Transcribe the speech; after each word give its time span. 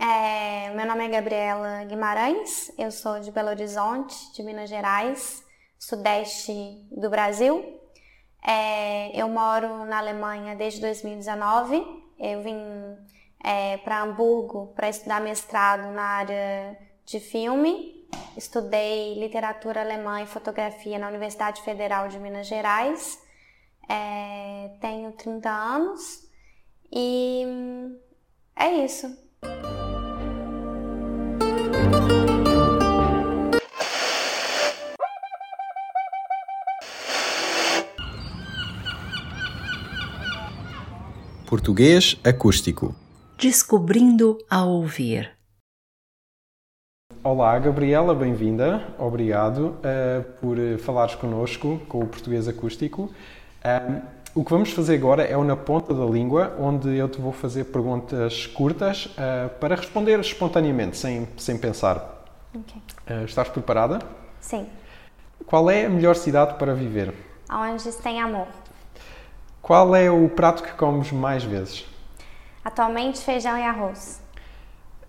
É, 0.00 0.70
meu 0.74 0.86
nome 0.86 1.06
é 1.06 1.08
Gabriela 1.08 1.82
Guimarães, 1.82 2.70
eu 2.78 2.88
sou 2.88 3.18
de 3.18 3.32
Belo 3.32 3.48
Horizonte, 3.48 4.32
de 4.32 4.44
Minas 4.44 4.70
Gerais, 4.70 5.44
sudeste 5.76 6.86
do 6.92 7.10
Brasil. 7.10 7.80
É, 8.46 9.20
eu 9.20 9.28
moro 9.28 9.84
na 9.86 9.98
Alemanha 9.98 10.54
desde 10.54 10.80
2019. 10.80 11.84
Eu 12.16 12.42
vim 12.44 12.56
é, 13.42 13.76
para 13.78 14.02
Hamburgo 14.02 14.72
para 14.76 14.88
estudar 14.88 15.20
mestrado 15.20 15.92
na 15.92 16.04
área 16.04 16.78
de 17.04 17.18
filme. 17.18 18.08
Estudei 18.36 19.18
literatura 19.18 19.80
alemã 19.80 20.22
e 20.22 20.26
fotografia 20.26 20.96
na 20.96 21.08
Universidade 21.08 21.60
Federal 21.62 22.06
de 22.06 22.20
Minas 22.20 22.46
Gerais. 22.46 23.20
É, 23.88 24.76
tenho 24.80 25.10
30 25.10 25.50
anos 25.50 26.30
e 26.92 27.44
é 28.54 28.70
isso. 28.84 29.27
Português 41.48 42.20
acústico. 42.22 42.94
Descobrindo 43.38 44.36
a 44.50 44.66
ouvir. 44.66 45.30
Olá, 47.24 47.58
Gabriela, 47.58 48.14
bem-vinda. 48.14 48.86
Obrigado 48.98 49.68
uh, 49.78 50.22
por 50.42 50.58
falares 50.78 51.14
connosco 51.14 51.80
com 51.88 52.00
o 52.00 52.06
português 52.06 52.46
acústico. 52.46 53.10
Um, 53.64 54.02
o 54.34 54.44
que 54.44 54.50
vamos 54.50 54.72
fazer 54.72 54.96
agora 54.96 55.22
é 55.22 55.38
o 55.38 55.42
na 55.42 55.56
ponta 55.56 55.94
da 55.94 56.04
língua, 56.04 56.54
onde 56.60 56.94
eu 56.94 57.08
te 57.08 57.18
vou 57.18 57.32
fazer 57.32 57.64
perguntas 57.64 58.46
curtas 58.46 59.06
uh, 59.06 59.48
para 59.58 59.74
responder 59.74 60.20
espontaneamente, 60.20 60.98
sem, 60.98 61.26
sem 61.38 61.56
pensar. 61.56 62.26
Okay. 62.54 62.82
Uh, 63.08 63.24
estás 63.24 63.48
preparada? 63.48 64.00
Sim. 64.38 64.66
Qual 65.46 65.70
é 65.70 65.86
a 65.86 65.88
melhor 65.88 66.14
cidade 66.14 66.58
para 66.58 66.74
viver? 66.74 67.14
Onde 67.50 67.80
se 67.80 68.02
tem 68.02 68.20
amor. 68.20 68.48
Qual 69.68 69.94
é 69.94 70.10
o 70.10 70.30
prato 70.30 70.62
que 70.62 70.72
comes 70.72 71.12
mais 71.12 71.44
vezes? 71.44 71.84
Atualmente, 72.64 73.18
feijão 73.18 73.54
e 73.58 73.62
arroz. 73.62 74.18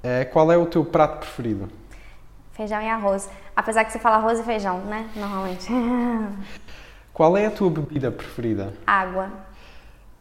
É, 0.04 0.26
qual 0.26 0.52
é 0.52 0.58
o 0.58 0.66
teu 0.66 0.84
prato 0.84 1.20
preferido? 1.20 1.70
Feijão 2.52 2.82
e 2.82 2.90
arroz. 2.90 3.30
Apesar 3.56 3.86
que 3.86 3.94
você 3.94 4.00
fala 4.00 4.18
arroz 4.18 4.38
e 4.38 4.44
feijão, 4.44 4.80
né? 4.80 5.10
Normalmente. 5.16 5.66
Qual 7.14 7.38
é 7.38 7.46
a 7.46 7.52
tua 7.52 7.70
bebida 7.70 8.12
preferida? 8.12 8.74
Água. 8.86 9.32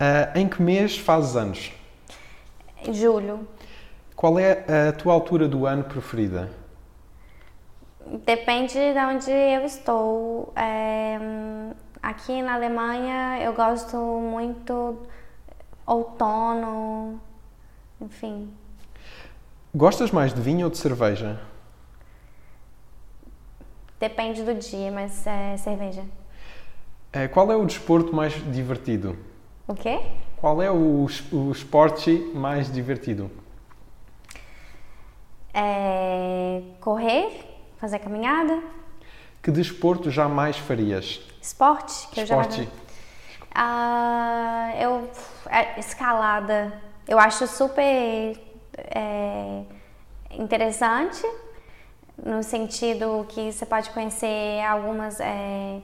Uh, 0.00 0.38
em 0.38 0.48
que 0.48 0.62
mês 0.62 0.96
fazes 0.96 1.34
anos? 1.34 1.72
Julho. 2.92 3.40
Qual 4.14 4.38
é 4.38 4.64
a 4.88 4.92
tua 4.92 5.14
altura 5.14 5.48
do 5.48 5.66
ano 5.66 5.82
preferida? 5.82 6.48
Depende 8.24 8.74
de 8.74 8.98
onde 9.00 9.32
eu 9.32 9.64
estou. 9.64 10.52
É, 10.54 11.18
Aqui 12.02 12.40
na 12.42 12.54
Alemanha 12.54 13.40
eu 13.40 13.52
gosto 13.52 13.96
muito 13.96 14.98
outono, 15.86 17.20
enfim. 18.00 18.52
Gostas 19.74 20.10
mais 20.10 20.32
de 20.32 20.40
vinho 20.40 20.66
ou 20.66 20.70
de 20.70 20.78
cerveja? 20.78 21.40
Depende 23.98 24.42
do 24.42 24.54
dia, 24.54 24.92
mas 24.92 25.26
é 25.26 25.56
cerveja. 25.56 26.04
É, 27.12 27.26
qual 27.26 27.50
é 27.50 27.56
o 27.56 27.64
desporto 27.64 28.14
mais 28.14 28.32
divertido? 28.52 29.18
O 29.66 29.74
quê? 29.74 30.00
Qual 30.36 30.62
é 30.62 30.70
o, 30.70 31.06
o 31.32 31.50
esporte 31.50 32.10
mais 32.34 32.70
divertido? 32.72 33.30
É 35.52 36.62
correr, 36.80 37.44
fazer 37.78 37.98
caminhada. 37.98 38.62
Que 39.42 39.50
desporto 39.50 40.10
jamais 40.10 40.56
farias? 40.58 41.20
Esporte? 41.40 42.08
Que 42.08 42.20
Esporte. 42.20 42.60
eu 42.60 42.64
já 42.66 42.70
ah, 43.60 44.70
eu 44.78 45.10
é, 45.50 45.80
escalada. 45.80 46.72
Eu 47.06 47.18
acho 47.18 47.46
super 47.46 48.38
é, 48.76 49.62
interessante 50.30 51.26
no 52.24 52.42
sentido 52.42 53.26
que 53.28 53.50
você 53.52 53.64
pode 53.66 53.90
conhecer 53.90 54.62
algumas 54.64 55.18
é, 55.18 55.80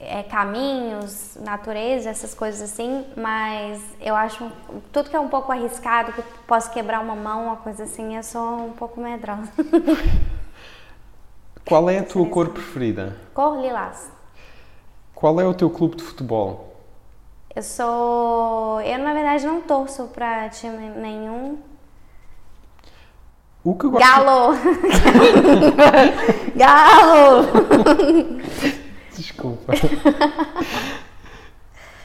é, 0.00 0.22
caminhos, 0.24 1.36
natureza, 1.40 2.10
essas 2.10 2.34
coisas 2.34 2.62
assim, 2.62 3.06
mas 3.16 3.80
eu 4.00 4.16
acho 4.16 4.50
tudo 4.92 5.10
que 5.10 5.16
é 5.16 5.20
um 5.20 5.28
pouco 5.28 5.52
arriscado, 5.52 6.12
que 6.12 6.22
posso 6.46 6.72
quebrar 6.72 7.00
uma 7.00 7.14
mão, 7.14 7.46
uma 7.46 7.56
coisa 7.56 7.84
assim, 7.84 8.16
eu 8.16 8.22
sou 8.22 8.66
um 8.66 8.72
pouco 8.72 9.00
medrosa. 9.00 9.52
Qual 11.72 11.88
é 11.88 12.00
a 12.00 12.02
tua 12.02 12.28
cor 12.28 12.50
preferida? 12.50 13.16
Cor 13.32 13.58
lilás. 13.58 14.12
Qual 15.14 15.40
é 15.40 15.46
o 15.46 15.54
teu 15.54 15.70
clube 15.70 15.96
de 15.96 16.02
futebol? 16.02 16.76
Eu 17.56 17.62
sou. 17.62 18.78
Eu, 18.82 18.98
na 18.98 19.14
verdade, 19.14 19.46
não 19.46 19.62
torço 19.62 20.04
para 20.08 20.50
time 20.50 20.90
nenhum. 20.90 21.60
O 23.64 23.74
que 23.74 23.88
gosto... 23.88 24.06
Galo! 24.06 24.54
Galo! 26.54 27.48
Desculpa. 29.16 29.72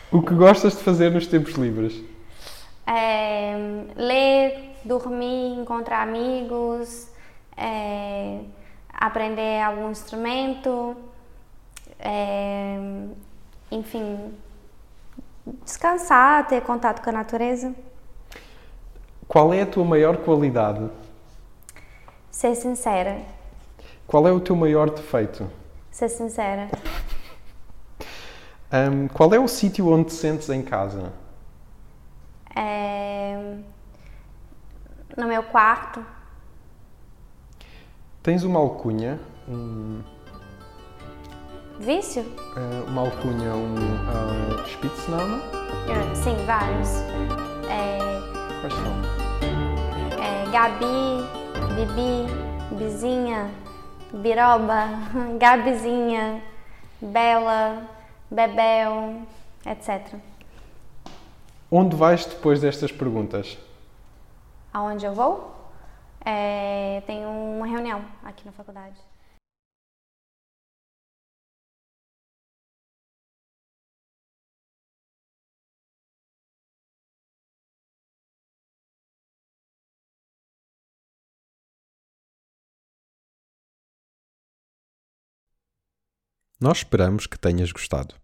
o 0.09 0.21
que 0.21 0.33
gostas 0.33 0.77
de 0.77 0.83
fazer 0.85 1.11
nos 1.11 1.27
tempos 1.27 1.55
livres? 1.55 2.01
É, 2.85 3.83
ler, 3.97 4.77
dormir, 4.85 5.59
encontrar 5.59 6.03
amigos, 6.03 7.09
é, 7.57 8.39
aprender 8.97 9.61
algum 9.61 9.91
instrumento 9.91 10.97
é, 11.99 12.77
enfim, 13.71 14.33
descansar, 15.63 16.47
ter 16.47 16.61
contato 16.61 17.01
com 17.01 17.09
a 17.09 17.13
natureza. 17.13 17.73
Qual 19.27 19.53
é 19.53 19.61
a 19.61 19.65
tua 19.65 19.83
maior 19.83 20.17
qualidade? 20.17 20.89
Ser 22.31 22.55
sincera. 22.55 23.21
Qual 24.05 24.25
é 24.27 24.31
o 24.31 24.39
teu 24.39 24.55
maior 24.55 24.89
defeito? 24.89 25.49
Ser 25.91 26.09
sincera. 26.09 26.69
Um, 28.71 29.07
qual 29.07 29.33
é 29.33 29.39
o 29.39 29.47
sítio 29.47 29.87
onde 29.91 30.05
te 30.05 30.13
sentes 30.13 30.49
em 30.49 30.61
casa? 30.61 31.11
É... 32.55 33.55
No 35.15 35.27
meu 35.27 35.43
quarto. 35.43 36.05
Tens 38.27 38.43
uma 38.43 38.59
alcunha? 38.59 39.17
Um... 39.47 40.01
Vício? 41.79 42.23
Uh, 42.23 42.89
uma 42.89 43.03
alcunha, 43.03 43.55
um 43.55 43.73
uh, 43.73 44.67
Spitzname? 44.67 45.35
Uh, 45.35 46.13
sim, 46.13 46.35
vários. 46.45 46.89
É... 47.69 47.99
Quais 48.59 48.73
são? 48.73 50.21
É, 50.21 50.51
Gabi, 50.51 51.23
Bibi, 51.77 52.75
Bizinha, 52.75 53.49
Biroba, 54.11 54.89
Gabizinha, 55.39 56.43
Bela, 57.01 57.81
Bebel, 58.29 59.21
etc. 59.65 60.15
Onde 61.71 61.95
vais 61.95 62.25
depois 62.25 62.59
destas 62.59 62.91
perguntas? 62.91 63.57
Aonde 64.73 65.05
eu 65.05 65.13
vou? 65.13 65.56
É, 66.29 66.99
tenho 67.07 67.29
uma 67.29 67.65
reunião 67.65 68.01
aqui 68.21 68.45
na 68.45 68.51
faculdade. 68.51 68.99
Nós 86.59 86.79
esperamos 86.79 87.25
que 87.25 87.39
tenhas 87.39 87.71
gostado. 87.71 88.15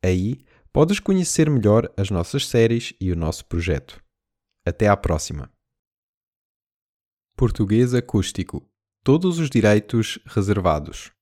Aí 0.05 0.45
podes 0.73 0.99
conhecer 0.99 1.49
melhor 1.49 1.93
as 1.97 2.11
nossas 2.11 2.47
séries 2.47 2.93
e 3.01 3.13
o 3.13 3.17
nosso 3.17 3.47
projeto. 3.47 4.03
Até 4.67 4.89
à 4.89 4.97
próxima. 4.97 5.51
Português 7.37 7.95
Acústico. 7.95 8.69
Todos 9.03 9.39
os 9.39 9.51
direitos 9.51 10.19
reservados. 10.25 11.13